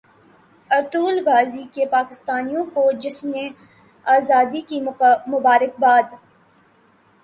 Ertugrul 0.69 1.19
Ghazi 1.27 1.63
کی 1.73 1.83
پاکستانیوں 1.95 2.65
کو 2.73 2.83
جشن 3.01 3.31
زادی 4.27 4.61
کی 4.69 4.77
مبارکباد 5.27 6.05